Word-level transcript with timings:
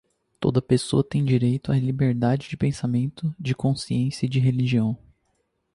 Toda 0.39 0.57
a 0.57 0.61
pessoa 0.63 1.03
tem 1.03 1.23
direito 1.23 1.71
à 1.71 1.77
liberdade 1.77 2.49
de 2.49 2.57
pensamento, 2.57 3.31
de 3.39 3.53
consciência 3.53 4.25
e 4.25 4.29
de 4.29 4.39
religião; 4.39 4.97